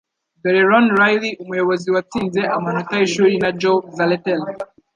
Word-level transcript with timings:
dore 0.41 0.61
Ron 0.69 0.85
Riley, 0.99 1.31
umuyobozi 1.43 1.87
watsinze 1.95 2.41
amanota 2.55 2.93
yishuri, 2.99 3.33
na 3.43 3.49
Joe 3.61 3.81
Zaletel 3.95 4.41